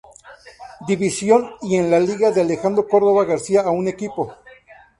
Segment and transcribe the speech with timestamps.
[0.87, 4.33] División y en la Liga de Alejandro Córdova García a un equipo.